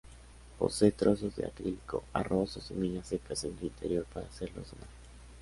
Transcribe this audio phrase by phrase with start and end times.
[0.57, 4.89] Posee trozos de acrílico, arroz o semillas secas en su interior para hacerlo sonar.